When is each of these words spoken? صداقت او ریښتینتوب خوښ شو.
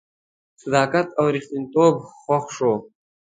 صداقت 0.61 1.07
او 1.19 1.25
ریښتینتوب 1.35 1.95
خوښ 2.21 2.45
شو. 2.55 2.73